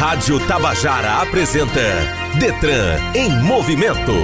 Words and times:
Rádio 0.00 0.40
Tabajara 0.46 1.20
apresenta 1.20 1.78
Detran 2.38 2.96
em 3.14 3.28
movimento. 3.42 4.14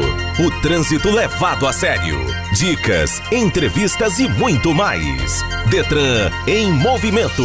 O 0.43 0.63
trânsito 0.63 1.11
levado 1.11 1.67
a 1.67 1.73
sério. 1.75 2.17
Dicas, 2.55 3.21
entrevistas 3.30 4.19
e 4.19 4.27
muito 4.27 4.73
mais. 4.73 5.43
Detran 5.69 6.31
em 6.47 6.73
movimento. 6.73 7.43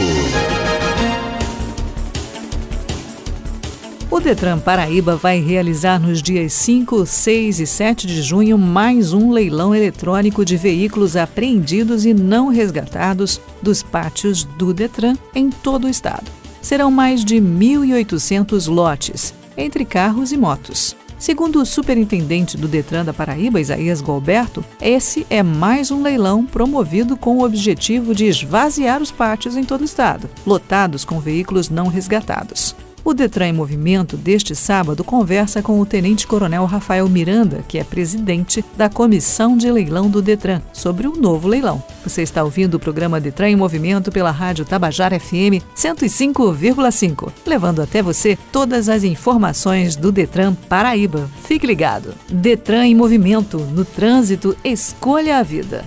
O 4.09 4.19
Detran 4.21 4.59
Paraíba 4.59 5.17
vai 5.17 5.41
realizar 5.41 5.99
nos 5.99 6.21
dias 6.21 6.53
5, 6.53 7.05
6 7.05 7.59
e 7.59 7.67
7 7.67 8.07
de 8.07 8.21
junho 8.21 8.57
mais 8.57 9.11
um 9.11 9.29
leilão 9.33 9.75
eletrônico 9.75 10.45
de 10.45 10.55
veículos 10.55 11.17
apreendidos 11.17 12.05
e 12.05 12.13
não 12.13 12.47
resgatados 12.47 13.41
dos 13.61 13.83
pátios 13.83 14.45
do 14.45 14.73
Detran 14.73 15.17
em 15.35 15.49
todo 15.49 15.83
o 15.83 15.89
estado. 15.89 16.40
Serão 16.61 16.91
mais 16.91 17.25
de 17.25 17.37
1.800 17.37 18.67
lotes, 18.67 19.33
entre 19.57 19.83
carros 19.83 20.31
e 20.31 20.37
motos. 20.37 20.95
Segundo 21.17 21.61
o 21.61 21.65
superintendente 21.65 22.57
do 22.57 22.67
Detran 22.67 23.05
da 23.05 23.13
Paraíba, 23.13 23.61
Isaías 23.61 24.01
Galberto, 24.01 24.65
esse 24.81 25.25
é 25.29 25.43
mais 25.43 25.91
um 25.91 26.01
leilão 26.01 26.45
promovido 26.45 27.15
com 27.15 27.37
o 27.37 27.43
objetivo 27.43 28.15
de 28.15 28.25
esvaziar 28.25 29.01
os 29.01 29.11
pátios 29.11 29.55
em 29.55 29.63
todo 29.63 29.81
o 29.81 29.85
estado, 29.85 30.29
lotados 30.45 31.05
com 31.05 31.19
veículos 31.19 31.69
não 31.69 31.87
resgatados. 31.87 32.75
O 33.03 33.13
Detran 33.13 33.47
em 33.47 33.53
Movimento 33.53 34.15
deste 34.15 34.55
sábado 34.55 35.03
conversa 35.03 35.61
com 35.61 35.79
o 35.79 35.85
Tenente 35.85 36.27
Coronel 36.27 36.65
Rafael 36.65 37.09
Miranda, 37.09 37.63
que 37.67 37.79
é 37.79 37.83
presidente 37.83 38.63
da 38.77 38.89
Comissão 38.89 39.57
de 39.57 39.71
Leilão 39.71 40.07
do 40.07 40.21
Detran, 40.21 40.61
sobre 40.71 41.07
o 41.07 41.15
novo 41.15 41.47
leilão. 41.47 41.83
Você 42.03 42.21
está 42.21 42.43
ouvindo 42.43 42.75
o 42.75 42.79
programa 42.79 43.19
Detran 43.19 43.49
em 43.49 43.55
Movimento 43.55 44.11
pela 44.11 44.29
Rádio 44.29 44.65
Tabajara 44.65 45.19
FM 45.19 45.65
105,5, 45.75 47.31
levando 47.45 47.81
até 47.81 48.03
você 48.03 48.37
todas 48.51 48.87
as 48.87 49.03
informações 49.03 49.95
do 49.95 50.11
Detran 50.11 50.53
Paraíba. 50.69 51.27
Fique 51.43 51.65
ligado. 51.65 52.13
Detran 52.29 52.85
em 52.85 52.95
Movimento, 52.95 53.57
no 53.57 53.83
trânsito, 53.83 54.55
escolha 54.63 55.37
a 55.37 55.43
vida. 55.43 55.83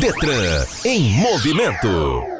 Detran 0.00 0.66
em 0.84 1.10
movimento. 1.10 1.88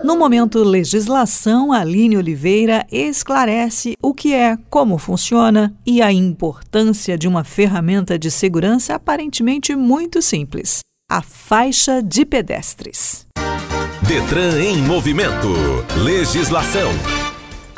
No 0.03 0.17
momento 0.17 0.63
legislação, 0.63 1.73
Aline 1.73 2.17
Oliveira 2.17 2.87
esclarece 2.91 3.95
o 4.03 4.15
que 4.15 4.35
é, 4.35 4.57
como 4.71 4.99
funciona 4.99 5.75
e 5.87 6.01
a 6.01 6.13
importância 6.13 7.17
de 7.17 7.29
uma 7.29 7.45
ferramenta 7.45 8.19
de 8.19 8.31
segurança 8.31 8.95
aparentemente 8.95 9.77
muito 9.77 10.23
simples: 10.23 10.81
a 11.11 11.23
faixa 11.23 12.03
de 12.03 12.25
pedestres. 12.25 13.27
Detran 14.03 14.61
em 14.61 14.79
movimento. 14.79 15.49
Legislação. 15.97 16.91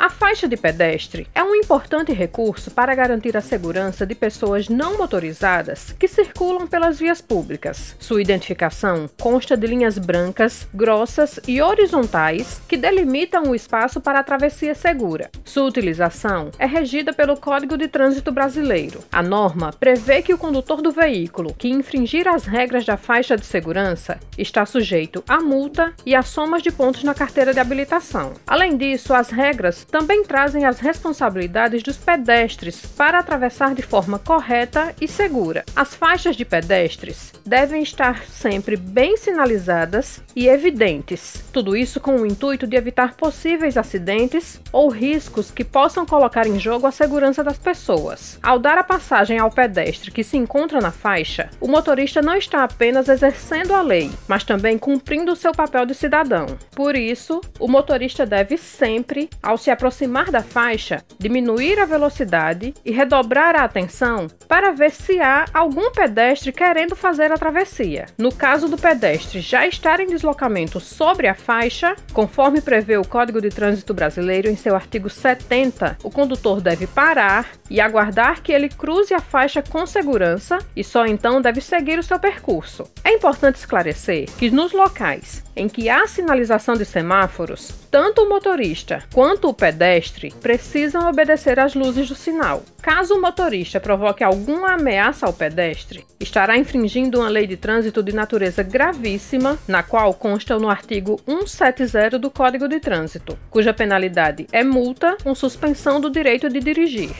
A 0.05 0.10
faixa 0.10 0.47
de 0.47 0.55
pedestre 0.55 1.27
é 1.34 1.42
um 1.42 1.55
importante 1.55 2.12
recurso 2.12 2.70
para 2.70 2.94
garantir 2.94 3.34
a 3.38 3.41
segurança 3.41 4.05
de 4.05 4.14
pessoas 4.14 4.69
não 4.69 4.98
motorizadas 4.98 5.92
que 5.98 6.06
circulam 6.06 6.66
pelas 6.66 6.98
vias 6.98 7.22
públicas. 7.22 7.96
Sua 7.98 8.20
identificação 8.20 9.08
consta 9.19 9.56
de 9.56 9.66
linhas 9.66 9.96
brancas, 9.96 10.69
grossas 10.74 11.41
e 11.48 11.62
horizontais 11.62 12.61
que 12.69 12.77
delimitam 12.77 13.44
o 13.44 13.55
espaço 13.55 13.98
para 13.98 14.19
a 14.19 14.22
travessia 14.22 14.74
segura. 14.74 15.30
Sua 15.42 15.64
utilização 15.64 16.50
é 16.58 16.66
regida 16.66 17.14
pelo 17.14 17.39
Código 17.39 17.78
de 17.78 17.89
Trânsito 17.89 18.30
Brasileiro. 18.30 19.02
A 19.11 19.22
norma 19.22 19.72
prevê 19.72 20.20
que 20.20 20.34
o 20.34 20.39
condutor 20.39 20.83
do 20.83 20.92
veículo 20.92 21.55
que 21.55 21.70
infringir 21.70 22.28
as 22.28 22.44
regras 22.44 22.84
da 22.84 22.98
faixa 22.98 23.39
de 23.39 23.46
segurança 23.46 24.20
está 24.36 24.66
sujeito 24.66 25.24
a 25.27 25.41
multa 25.41 25.94
e 26.05 26.14
a 26.14 26.20
somas 26.20 26.62
de 26.62 26.70
pontos 26.70 27.05
na 27.05 27.14
carteira 27.14 27.55
de 27.55 27.61
habilitação. 27.61 28.34
Além 28.46 28.77
disso, 28.77 29.14
as 29.14 29.30
regras 29.30 29.86
também 29.94 30.24
trazem 30.24 30.64
as 30.64 30.80
responsabilidades 30.80 31.80
dos 31.80 31.96
pedestres 31.96 32.84
para 32.84 33.20
atravessar 33.20 33.76
de 33.76 33.82
forma 33.82 34.18
correta 34.18 34.92
e 35.00 35.06
segura. 35.06 35.64
As 35.76 35.94
faixas 35.94 36.34
de 36.34 36.44
pedestres 36.44 37.32
devem 37.46 37.80
estar 37.80 38.24
sempre 38.24 38.76
bem 38.76 39.16
sinalizadas 39.16 40.20
e 40.34 40.48
evidentes. 40.48 41.44
Tudo 41.52 41.77
isso 41.77 42.00
com 42.00 42.16
o 42.16 42.27
intuito 42.27 42.66
de 42.66 42.77
evitar 42.77 43.14
possíveis 43.14 43.77
acidentes 43.77 44.60
ou 44.72 44.88
riscos 44.88 45.52
que 45.52 45.62
possam 45.62 46.04
colocar 46.04 46.44
em 46.44 46.58
jogo 46.58 46.88
a 46.88 46.90
segurança 46.90 47.44
das 47.44 47.56
pessoas. 47.56 48.36
Ao 48.42 48.58
dar 48.58 48.78
a 48.78 48.83
passagem 48.83 49.38
ao 49.38 49.48
pedestre 49.48 50.10
que 50.10 50.24
se 50.24 50.36
encontra 50.36 50.80
na 50.80 50.90
faixa, 50.90 51.50
o 51.60 51.68
motorista 51.68 52.20
não 52.20 52.34
está 52.34 52.64
apenas 52.64 53.08
exercendo 53.08 53.72
a 53.72 53.80
lei, 53.80 54.10
mas 54.27 54.42
também 54.42 54.77
cumprindo 54.77 55.30
o 55.30 55.36
seu 55.36 55.52
papel 55.52 55.86
de 55.86 55.94
cidadão. 55.94 56.46
Por 56.74 56.96
isso, 56.96 57.40
o 57.60 57.68
motorista 57.68 58.27
deve 58.27 58.56
sempre, 58.56 59.30
ao 59.40 59.56
se 59.56 59.70
aproximar 59.74 60.30
da 60.30 60.42
faixa, 60.42 61.05
diminuir 61.18 61.79
a 61.79 61.85
velocidade 61.85 62.73
e 62.85 62.90
redobrar 62.90 63.55
a 63.55 63.64
atenção 63.64 64.27
para 64.48 64.73
ver 64.73 64.90
se 64.90 65.20
há 65.20 65.45
algum 65.52 65.90
pedestre 65.90 66.52
querendo 66.52 66.96
fazer 66.96 67.30
a 67.30 67.36
travessia. 67.39 68.07
No 68.17 68.34
caso 68.34 68.68
do 68.68 68.79
pedestre 68.79 69.40
já 69.40 69.67
estar 69.67 70.01
em 70.01 70.07
deslocamento 70.07 70.80
sobre 70.80 71.29
a 71.29 71.34
faixa, 71.34 71.95
conforme 72.13 72.61
prevê 72.61 72.96
o 72.96 73.07
Código 73.07 73.40
de 73.40 73.51
Trânsito 73.51 73.92
Brasileiro 73.92 74.48
em 74.48 74.57
seu 74.57 74.74
artigo 74.74 75.11
70, 75.11 75.98
o 76.02 76.11
condutor 76.11 76.61
deve 76.61 76.86
parar 76.86 77.51
e 77.68 77.80
aguardar 77.80 78.42
que 78.42 78.52
ele 78.52 78.68
cruze 78.68 79.13
a 79.13 79.20
faixa 79.20 79.63
com 79.63 79.86
segurança 79.86 80.58
e 80.74 80.83
só 80.83 81.07
então 81.07 81.40
deve 81.40 81.61
seguir 81.61 81.98
o 81.98 82.02
seu 82.02 82.18
percurso. 82.18 82.84
É 83.02 83.13
importante 83.13 83.57
esclarecer 83.57 84.27
que 84.39 84.51
nos 84.51 84.73
locais 84.73 85.42
em 85.56 85.68
que 85.68 85.88
há 85.88 86.06
sinalização 86.06 86.74
de 86.74 86.84
semáforos, 86.84 87.72
tanto 87.90 88.22
o 88.22 88.28
motorista 88.28 89.02
quanto 89.12 89.48
o 89.48 89.54
pedestre 89.54 90.32
precisam 90.40 91.08
obedecer 91.08 91.58
às 91.60 91.74
luzes 91.74 92.08
do 92.08 92.14
sinal. 92.14 92.62
Caso 92.82 93.14
o 93.14 93.20
motorista 93.20 93.80
provoque 93.80 94.24
alguma 94.24 94.74
ameaça 94.74 95.26
ao 95.26 95.32
pedestre, 95.32 96.04
estará 96.18 96.56
infringindo 96.56 97.20
uma 97.20 97.28
lei 97.28 97.46
de 97.46 97.56
trânsito 97.56 98.02
de 98.02 98.12
natureza 98.12 98.62
gravíssima, 98.62 99.58
na 99.66 99.82
qual 99.82 100.12
consta 100.14 100.58
no 100.58 100.68
artigo 100.68 101.20
170 101.26 102.18
do 102.18 102.30
Código 102.30 102.68
de 102.68 102.80
Trânsito, 102.80 103.38
cuja 103.50 103.72
penalidade 103.72 104.46
é 104.52 104.64
multa 104.64 105.16
com 105.22 105.34
suspensão 105.34 106.00
do 106.00 106.10
direito 106.10 106.48
de 106.48 106.60
dirigir. 106.60 107.10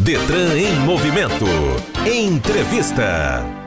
Detran 0.00 0.56
em 0.56 0.74
movimento. 0.80 1.44
Entrevista. 2.06 3.59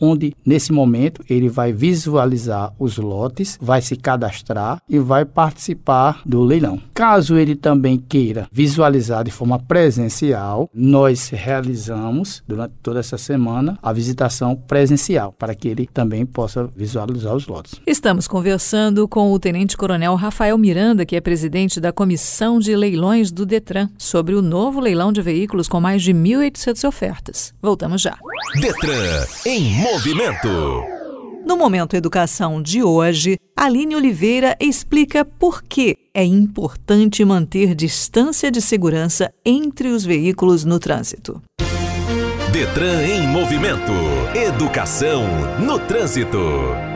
onde 0.00 0.34
nesse 0.44 0.72
momento 0.72 1.22
ele 1.28 1.48
vai 1.48 1.72
visualizar 1.72 2.72
os 2.78 2.98
lotes, 2.98 3.58
vai 3.60 3.80
se 3.80 3.96
cadastrar 3.96 4.80
e 4.88 4.98
vai 4.98 5.24
participar 5.24 6.22
do 6.24 6.42
leilão. 6.42 6.80
Caso 6.94 7.36
ele 7.36 7.54
também 7.54 7.98
queira 7.98 8.48
visualizar 8.52 9.24
de 9.24 9.30
forma 9.30 9.58
presencial, 9.58 10.70
nós 10.74 11.28
realizamos 11.28 12.42
durante 12.46 12.74
toda 12.82 13.00
essa 13.00 13.18
semana 13.18 13.78
a 13.82 13.92
visitação 13.92 14.54
presencial 14.56 15.32
para 15.32 15.54
que 15.54 15.68
ele 15.68 15.88
também 15.92 16.24
possa 16.24 16.68
visualizar 16.76 17.34
os 17.34 17.46
lotes. 17.46 17.80
Estamos 17.86 18.28
conversando 18.28 19.06
com 19.08 19.32
o 19.32 19.38
Tenente 19.38 19.76
Coronel 19.76 20.14
Rafael 20.14 20.56
Miranda, 20.58 21.04
que 21.04 21.16
é 21.16 21.20
presidente 21.20 21.80
da 21.80 21.92
Comissão 21.92 22.58
de 22.58 22.74
Leilões 22.74 23.30
do 23.30 23.46
Detran, 23.46 23.88
sobre 23.98 24.34
o 24.34 24.42
novo 24.42 24.80
leilão 24.80 25.12
de 25.12 25.22
veículos 25.22 25.68
com 25.68 25.80
mais 25.80 26.02
de 26.02 26.12
1.800 26.12 26.88
ofertas. 26.88 27.54
Voltamos 27.60 28.02
já. 28.02 28.18
Detran 28.60 29.26
em 29.44 29.85
movimento. 29.92 30.48
No 31.46 31.56
Momento 31.56 31.94
Educação 31.94 32.60
de 32.60 32.82
hoje, 32.82 33.38
Aline 33.56 33.94
Oliveira 33.94 34.56
explica 34.58 35.24
por 35.24 35.62
que 35.62 35.96
é 36.12 36.24
importante 36.24 37.24
manter 37.24 37.72
distância 37.72 38.50
de 38.50 38.60
segurança 38.60 39.32
entre 39.44 39.88
os 39.88 40.04
veículos 40.04 40.64
no 40.64 40.80
trânsito. 40.80 41.40
Detran 42.52 43.04
em 43.04 43.28
movimento. 43.28 43.92
Educação 44.34 45.22
no 45.60 45.78
trânsito. 45.78 46.95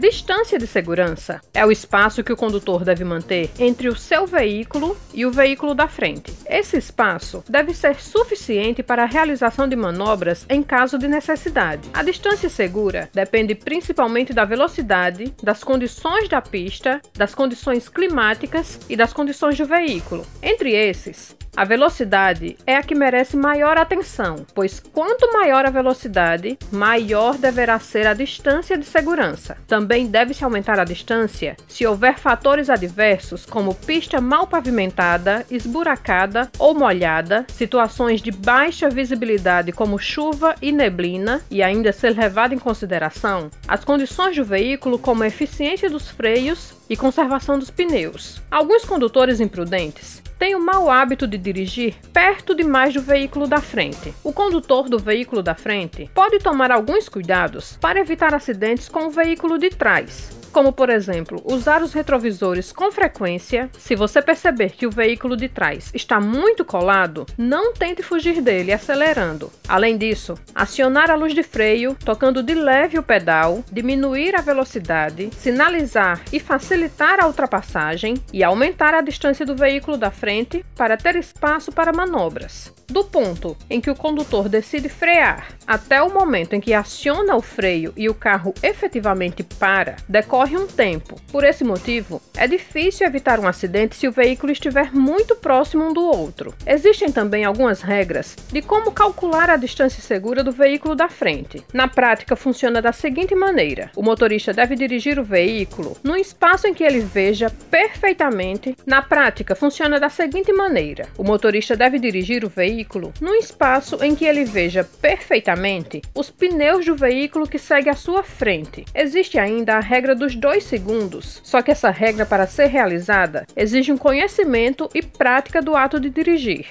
Distância 0.00 0.58
de 0.58 0.66
segurança 0.66 1.42
é 1.52 1.64
o 1.66 1.70
espaço 1.70 2.24
que 2.24 2.32
o 2.32 2.36
condutor 2.36 2.84
deve 2.86 3.04
manter 3.04 3.50
entre 3.58 3.86
o 3.86 3.94
seu 3.94 4.26
veículo 4.26 4.96
e 5.12 5.26
o 5.26 5.30
veículo 5.30 5.74
da 5.74 5.86
frente. 5.88 6.32
Esse 6.48 6.78
espaço 6.78 7.44
deve 7.46 7.74
ser 7.74 7.96
suficiente 7.96 8.82
para 8.82 9.02
a 9.02 9.06
realização 9.06 9.68
de 9.68 9.76
manobras 9.76 10.46
em 10.48 10.62
caso 10.62 10.96
de 10.96 11.06
necessidade. 11.06 11.90
A 11.92 12.02
distância 12.02 12.48
segura 12.48 13.10
depende 13.12 13.54
principalmente 13.54 14.32
da 14.32 14.46
velocidade, 14.46 15.34
das 15.42 15.62
condições 15.62 16.30
da 16.30 16.40
pista, 16.40 17.02
das 17.14 17.34
condições 17.34 17.86
climáticas 17.86 18.80
e 18.88 18.96
das 18.96 19.12
condições 19.12 19.58
do 19.58 19.66
veículo. 19.66 20.26
Entre 20.42 20.72
esses, 20.72 21.36
a 21.56 21.64
velocidade 21.64 22.56
é 22.66 22.76
a 22.76 22.82
que 22.82 22.94
merece 22.94 23.36
maior 23.36 23.76
atenção, 23.76 24.46
pois 24.54 24.80
quanto 24.80 25.32
maior 25.32 25.66
a 25.66 25.70
velocidade, 25.70 26.58
maior 26.70 27.36
deverá 27.36 27.78
ser 27.78 28.06
a 28.06 28.14
distância 28.14 28.78
de 28.78 28.84
segurança. 28.84 29.56
Também 29.66 30.06
deve-se 30.06 30.44
aumentar 30.44 30.78
a 30.78 30.84
distância 30.84 31.56
se 31.66 31.86
houver 31.86 32.18
fatores 32.18 32.70
adversos 32.70 33.44
como 33.44 33.74
pista 33.74 34.20
mal 34.20 34.46
pavimentada, 34.46 35.44
esburacada 35.50 36.50
ou 36.58 36.74
molhada, 36.74 37.44
situações 37.48 38.22
de 38.22 38.30
baixa 38.30 38.88
visibilidade 38.88 39.72
como 39.72 39.98
chuva 39.98 40.54
e 40.62 40.72
neblina, 40.72 41.42
e 41.50 41.62
ainda 41.62 41.92
ser 41.92 42.16
levado 42.16 42.54
em 42.54 42.58
consideração 42.58 43.50
as 43.66 43.84
condições 43.84 44.36
do 44.36 44.44
veículo 44.44 44.98
como 44.98 45.22
a 45.22 45.26
eficiência 45.26 45.90
dos 45.90 46.08
freios 46.08 46.74
e 46.88 46.96
conservação 46.96 47.58
dos 47.58 47.70
pneus. 47.70 48.40
Alguns 48.50 48.84
condutores 48.84 49.40
imprudentes 49.40 50.19
tem 50.40 50.54
o 50.54 50.58
mau 50.58 50.90
hábito 50.90 51.26
de 51.26 51.36
dirigir 51.36 51.96
perto 52.14 52.54
demais 52.54 52.94
do 52.94 53.02
veículo 53.02 53.46
da 53.46 53.60
frente. 53.60 54.14
O 54.24 54.32
condutor 54.32 54.88
do 54.88 54.98
veículo 54.98 55.42
da 55.42 55.54
frente 55.54 56.10
pode 56.14 56.38
tomar 56.38 56.70
alguns 56.70 57.10
cuidados 57.10 57.76
para 57.78 58.00
evitar 58.00 58.32
acidentes 58.32 58.88
com 58.88 59.04
o 59.06 59.10
veículo 59.10 59.58
de 59.58 59.68
trás, 59.68 60.39
como 60.52 60.72
por 60.72 60.90
exemplo, 60.90 61.42
usar 61.44 61.82
os 61.82 61.92
retrovisores 61.92 62.72
com 62.72 62.90
frequência. 62.90 63.70
Se 63.78 63.94
você 63.94 64.20
perceber 64.22 64.70
que 64.70 64.86
o 64.86 64.90
veículo 64.90 65.36
de 65.36 65.48
trás 65.48 65.90
está 65.94 66.20
muito 66.20 66.64
colado, 66.64 67.26
não 67.36 67.72
tente 67.72 68.02
fugir 68.02 68.40
dele 68.40 68.72
acelerando. 68.72 69.50
Além 69.68 69.96
disso, 69.96 70.34
acionar 70.54 71.10
a 71.10 71.14
luz 71.14 71.34
de 71.34 71.42
freio, 71.42 71.96
tocando 72.04 72.42
de 72.42 72.54
leve 72.54 72.98
o 72.98 73.02
pedal, 73.02 73.64
diminuir 73.70 74.34
a 74.34 74.40
velocidade, 74.40 75.30
sinalizar 75.36 76.22
e 76.32 76.40
facilitar 76.40 77.22
a 77.22 77.26
ultrapassagem 77.26 78.14
e 78.32 78.42
aumentar 78.42 78.94
a 78.94 79.00
distância 79.00 79.46
do 79.46 79.56
veículo 79.56 79.96
da 79.96 80.10
frente 80.10 80.64
para 80.76 80.96
ter 80.96 81.16
espaço 81.16 81.72
para 81.72 81.92
manobras. 81.92 82.72
Do 82.90 83.04
ponto 83.04 83.56
em 83.68 83.80
que 83.80 83.90
o 83.90 83.94
condutor 83.94 84.48
decide 84.48 84.88
frear 84.88 85.48
até 85.64 86.02
o 86.02 86.12
momento 86.12 86.54
em 86.54 86.60
que 86.60 86.74
aciona 86.74 87.36
o 87.36 87.40
freio 87.40 87.92
e 87.96 88.08
o 88.08 88.14
carro 88.14 88.52
efetivamente 88.64 89.44
para, 89.44 89.94
decorre 90.40 90.56
um 90.56 90.66
tempo. 90.66 91.20
Por 91.30 91.44
esse 91.44 91.62
motivo, 91.62 92.22
é 92.36 92.46
difícil 92.46 93.06
evitar 93.06 93.38
um 93.38 93.46
acidente 93.46 93.96
se 93.96 94.08
o 94.08 94.12
veículo 94.12 94.50
estiver 94.50 94.92
muito 94.92 95.36
próximo 95.36 95.84
um 95.84 95.92
do 95.92 96.02
outro. 96.02 96.54
Existem 96.66 97.12
também 97.12 97.44
algumas 97.44 97.82
regras 97.82 98.36
de 98.50 98.62
como 98.62 98.92
calcular 98.92 99.50
a 99.50 99.56
distância 99.56 100.02
segura 100.02 100.42
do 100.42 100.52
veículo 100.52 100.94
da 100.94 101.08
frente. 101.08 101.62
Na 101.74 101.88
prática, 101.88 102.36
funciona 102.36 102.80
da 102.80 102.92
seguinte 102.92 103.34
maneira: 103.34 103.90
o 103.94 104.02
motorista 104.02 104.52
deve 104.52 104.76
dirigir 104.76 105.18
o 105.18 105.24
veículo 105.24 105.96
num 106.02 106.16
espaço 106.16 106.66
em 106.66 106.72
que 106.72 106.84
ele 106.84 107.00
veja 107.00 107.50
perfeitamente. 107.70 108.74
Na 108.86 109.02
prática, 109.02 109.54
funciona 109.54 110.00
da 110.00 110.08
seguinte 110.08 110.52
maneira: 110.52 111.06
o 111.18 111.24
motorista 111.24 111.76
deve 111.76 111.98
dirigir 111.98 112.44
o 112.44 112.48
veículo 112.48 113.12
num 113.20 113.34
espaço 113.34 114.02
em 114.02 114.14
que 114.14 114.24
ele 114.24 114.44
veja 114.44 114.84
perfeitamente 115.02 116.00
os 116.14 116.30
pneus 116.30 116.86
do 116.86 116.96
veículo 116.96 117.48
que 117.48 117.58
segue 117.58 117.90
à 117.90 117.94
sua 117.94 118.22
frente. 118.22 118.84
Existe 118.94 119.38
ainda 119.38 119.74
a 119.74 119.80
regra 119.80 120.14
dos 120.30 120.36
dois 120.36 120.64
segundos, 120.64 121.40
só 121.42 121.60
que 121.60 121.70
essa 121.70 121.90
regra, 121.90 122.24
para 122.24 122.46
ser 122.46 122.66
realizada, 122.66 123.46
exige 123.56 123.90
um 123.92 123.98
conhecimento 123.98 124.88
e 124.94 125.02
prática 125.02 125.60
do 125.60 125.74
ato 125.74 125.98
de 125.98 126.08
dirigir. 126.08 126.66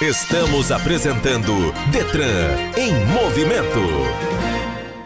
Estamos 0.00 0.72
apresentando 0.72 1.52
Detran 1.92 2.50
em 2.76 2.92
movimento. 3.06 3.80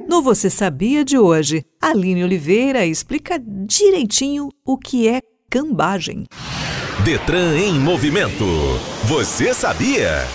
No 0.08 0.22
Você 0.22 0.50
Sabia 0.50 1.04
de 1.04 1.18
hoje, 1.18 1.64
Aline 1.82 2.24
Oliveira 2.24 2.86
explica 2.86 3.40
direitinho 3.40 4.50
o 4.66 4.78
que 4.78 5.08
é 5.08 5.22
cambagem. 5.50 6.26
Detran 7.04 7.58
em 7.58 7.80
movimento. 7.80 8.46
Você 9.06 9.54
sabia? 9.54 10.26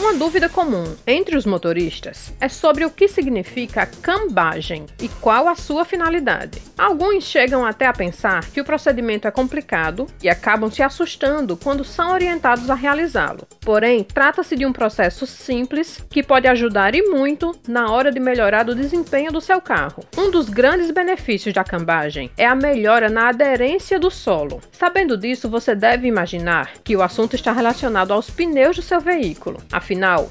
Uma 0.00 0.14
dúvida 0.14 0.48
comum 0.48 0.96
entre 1.06 1.36
os 1.36 1.44
motoristas 1.44 2.32
é 2.40 2.48
sobre 2.48 2.86
o 2.86 2.90
que 2.90 3.06
significa 3.06 3.84
cambagem 3.84 4.86
e 4.98 5.08
qual 5.20 5.46
a 5.46 5.54
sua 5.54 5.84
finalidade. 5.84 6.62
Alguns 6.78 7.24
chegam 7.24 7.66
até 7.66 7.84
a 7.84 7.92
pensar 7.92 8.46
que 8.46 8.62
o 8.62 8.64
procedimento 8.64 9.28
é 9.28 9.30
complicado 9.30 10.06
e 10.22 10.30
acabam 10.30 10.70
se 10.70 10.82
assustando 10.82 11.54
quando 11.54 11.84
são 11.84 12.12
orientados 12.12 12.70
a 12.70 12.74
realizá-lo. 12.74 13.46
Porém, 13.60 14.02
trata-se 14.02 14.56
de 14.56 14.64
um 14.64 14.72
processo 14.72 15.26
simples 15.26 16.02
que 16.08 16.22
pode 16.22 16.48
ajudar 16.48 16.94
e 16.94 17.02
muito 17.02 17.54
na 17.68 17.92
hora 17.92 18.10
de 18.10 18.18
melhorar 18.18 18.66
o 18.70 18.74
desempenho 18.74 19.30
do 19.30 19.40
seu 19.40 19.60
carro. 19.60 20.02
Um 20.16 20.30
dos 20.30 20.48
grandes 20.48 20.90
benefícios 20.90 21.52
da 21.52 21.62
cambagem 21.62 22.30
é 22.38 22.46
a 22.46 22.54
melhora 22.54 23.10
na 23.10 23.28
aderência 23.28 24.00
do 24.00 24.10
solo. 24.10 24.62
Sabendo 24.72 25.14
disso, 25.14 25.46
você 25.46 25.74
deve 25.74 26.08
imaginar 26.08 26.72
que 26.82 26.96
o 26.96 27.02
assunto 27.02 27.36
está 27.36 27.52
relacionado 27.52 28.14
aos 28.14 28.30
pneus 28.30 28.76
do 28.76 28.82
seu 28.82 28.98
veículo. 28.98 29.60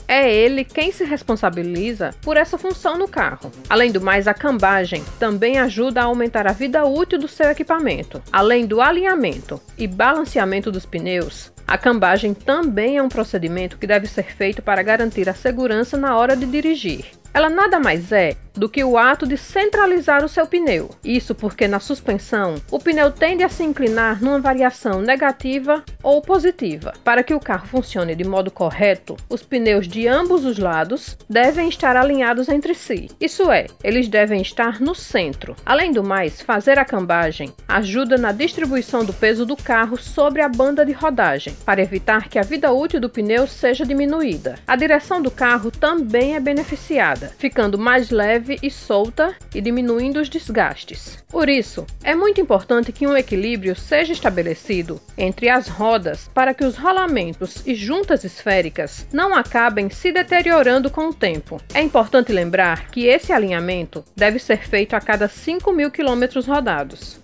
É 0.08 0.34
ele 0.34 0.64
quem 0.64 0.92
se 0.92 1.04
responsabiliza 1.04 2.12
por 2.22 2.38
essa 2.38 2.58
função 2.58 2.98
no 2.98 3.08
carro. 3.08 3.52
Além 3.70 3.92
do 3.92 4.02
mais, 4.02 4.28
a 4.28 4.34
cambagem 4.34 5.04
também 5.20 5.58
ajuda 5.58 6.02
a 6.02 6.06
aumentar 6.06 6.48
a 6.48 6.54
vida 6.54 6.86
útil 6.86 7.20
do 7.20 7.28
seu 7.28 7.50
equipamento. 7.50 8.22
Além 8.32 8.66
do 8.66 8.82
alinhamento 8.82 9.62
e 9.78 9.88
balanceamento 9.88 10.72
dos 10.72 10.86
pneus, 10.86 11.52
a 11.68 11.78
cambagem 11.78 12.34
também 12.34 12.98
é 12.98 13.04
um 13.04 13.10
procedimento 13.10 13.78
que 13.78 13.86
deve 13.86 14.08
ser 14.08 14.34
feito 14.34 14.62
para 14.62 14.82
garantir 14.82 15.30
a 15.30 15.36
segurança 15.36 15.98
na 15.98 16.18
hora 16.18 16.36
de 16.36 16.46
dirigir. 16.46 17.19
Ela 17.34 17.50
nada 17.50 17.80
mais 17.80 18.12
é 18.12 18.36
do 18.60 18.68
que 18.68 18.84
o 18.84 18.98
ato 18.98 19.26
de 19.26 19.38
centralizar 19.38 20.24
o 20.24 20.28
seu 20.28 20.46
pneu. 20.46 20.90
Isso 21.04 21.34
porque 21.34 21.66
na 21.66 21.80
suspensão, 21.80 22.56
o 22.70 22.78
pneu 22.78 23.10
tende 23.10 23.42
a 23.42 23.48
se 23.48 23.64
inclinar 23.64 24.22
numa 24.22 24.40
variação 24.40 25.02
negativa 25.02 25.82
ou 26.04 26.22
positiva. 26.22 26.94
Para 27.04 27.24
que 27.24 27.34
o 27.34 27.40
carro 27.40 27.68
funcione 27.68 28.16
de 28.16 28.26
modo 28.26 28.52
correto, 28.52 29.16
os 29.30 29.42
pneus 29.44 29.88
de 29.88 30.08
ambos 30.08 30.44
os 30.44 30.58
lados 30.58 31.18
devem 31.30 31.70
estar 31.70 31.96
alinhados 31.96 32.50
entre 32.50 32.74
si. 32.74 33.10
Isso 33.20 33.50
é, 33.50 33.68
eles 33.82 34.10
devem 34.10 34.42
estar 34.42 34.82
no 34.82 34.94
centro. 34.94 35.56
Além 35.66 35.94
do 35.94 36.04
mais, 36.04 36.42
fazer 36.42 36.78
a 36.78 36.86
cambagem 36.86 37.54
ajuda 37.66 38.18
na 38.18 38.34
distribuição 38.34 39.06
do 39.06 39.14
peso 39.14 39.46
do 39.46 39.56
carro 39.56 39.98
sobre 39.98 40.42
a 40.42 40.50
banda 40.50 40.86
de 40.86 40.92
rodagem, 40.92 41.56
para 41.66 41.82
evitar 41.82 42.28
que 42.28 42.38
a 42.38 42.44
vida 42.44 42.74
útil 42.74 43.00
do 43.00 43.10
pneu 43.10 43.48
seja 43.48 43.86
diminuída. 43.86 44.56
A 44.68 44.76
direção 44.76 45.22
do 45.22 45.32
carro 45.32 45.72
também 45.72 46.36
é 46.36 46.40
beneficiada, 46.42 47.19
ficando 47.28 47.78
mais 47.78 48.10
leve 48.10 48.58
e 48.62 48.70
solta 48.70 49.36
e 49.54 49.62
diminuindo 49.62 50.20
os 50.20 50.30
desgastes. 50.30 51.24
Por 51.30 51.50
isso, 51.50 51.86
é 52.04 52.16
muito 52.16 52.42
importante 52.42 52.92
que 52.92 53.06
um 53.06 53.16
equilíbrio 53.16 53.76
seja 53.76 54.14
estabelecido 54.14 55.00
entre 55.18 55.50
as 55.50 55.68
rodas 55.68 56.30
para 56.34 56.54
que 56.54 56.64
os 56.64 56.78
rolamentos 56.78 57.62
e 57.66 57.76
juntas 57.76 58.24
esféricas 58.24 59.06
não 59.12 59.36
acabem 59.36 59.90
se 59.90 60.12
deteriorando 60.12 60.90
com 60.90 61.10
o 61.10 61.14
tempo. 61.14 61.62
É 61.74 61.82
importante 61.82 62.32
lembrar 62.32 62.90
que 62.90 63.06
esse 63.06 63.32
alinhamento 63.32 64.04
deve 64.16 64.40
ser 64.40 64.68
feito 64.68 64.96
a 64.96 65.02
cada 65.02 65.28
5 65.28 65.72
mil 65.72 65.92
quilômetros 65.92 66.46
rodados. 66.46 67.20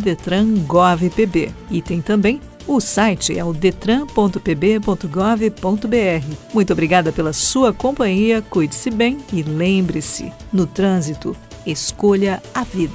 detrangovpb 0.02 1.52
e 1.70 1.82
tem 1.82 2.00
também 2.00 2.40
o 2.66 2.80
site 2.80 3.36
é 3.36 3.44
o 3.44 3.52
detran.pb.gov.br. 3.52 6.36
Muito 6.54 6.72
obrigada 6.72 7.10
pela 7.10 7.32
sua 7.32 7.72
companhia, 7.72 8.44
cuide-se 8.48 8.90
bem 8.90 9.18
e 9.32 9.42
lembre-se: 9.42 10.32
no 10.52 10.66
trânsito, 10.66 11.34
Escolha 11.66 12.42
a 12.54 12.64
vida. 12.64 12.88